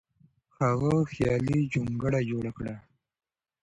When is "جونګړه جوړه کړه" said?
1.71-2.75